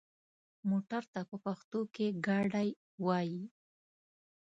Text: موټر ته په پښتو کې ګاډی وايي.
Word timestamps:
موټر 0.69 1.03
ته 1.13 1.21
په 1.29 1.37
پښتو 1.45 1.79
کې 1.95 2.07
ګاډی 2.25 2.69
وايي. 3.05 3.43